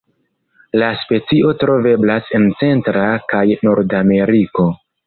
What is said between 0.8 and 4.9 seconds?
La specio troveblas en Centra kaj Nordameriko.